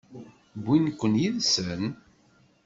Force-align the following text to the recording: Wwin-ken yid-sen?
Wwin-ken 0.61 1.13
yid-sen? 1.21 1.83